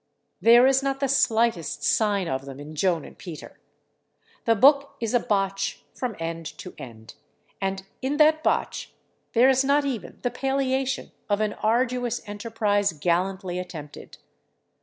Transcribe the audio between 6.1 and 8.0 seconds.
end to end, and